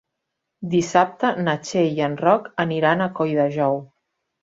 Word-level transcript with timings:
Dissabte 0.71 1.29
na 1.49 1.55
Txell 1.67 1.93
i 2.01 2.03
en 2.09 2.17
Roc 2.25 2.51
aniran 2.67 3.07
a 3.07 3.13
Colldejou. 3.23 3.83